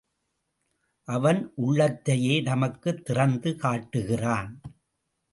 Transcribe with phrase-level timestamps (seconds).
[1.07, 4.61] அவன் உள்ளத்தையே நமக்குத் திறந்து காட்டுகிறான்.